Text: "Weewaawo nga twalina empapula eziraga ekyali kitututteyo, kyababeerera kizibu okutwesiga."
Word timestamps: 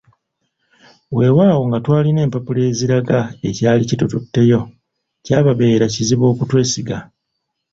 "Weewaawo 1.17 1.63
nga 1.67 1.79
twalina 1.85 2.19
empapula 2.25 2.61
eziraga 2.71 3.19
ekyali 3.49 3.83
kitututteyo, 3.89 4.59
kyababeerera 5.23 5.85
kizibu 5.93 6.23
okutwesiga." 6.31 6.97